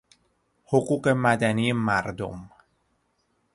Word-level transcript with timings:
حقوق 0.65 1.07
مدنی 1.07 1.71
مردم 1.73 2.49